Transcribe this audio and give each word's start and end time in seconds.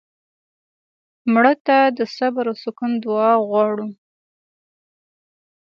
مړه 1.33 1.53
ته 1.65 1.77
د 1.97 1.99
صبر 2.15 2.45
او 2.51 2.55
سکون 2.63 2.91
دعا 3.03 3.31
غواړو 3.47 3.87